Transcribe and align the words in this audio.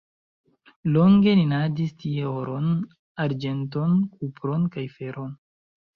Longe 0.95 1.35
minadis 1.41 1.93
tie 1.99 2.25
oron, 2.31 2.71
arĝenton, 3.27 3.95
kupron 4.17 4.69
kaj 4.77 4.87
feron. 4.99 5.37